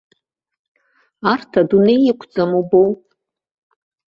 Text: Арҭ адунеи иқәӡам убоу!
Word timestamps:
Арҭ 1.31 1.51
адунеи 1.61 2.01
иқәӡам 2.11 2.51
убоу! 2.59 2.89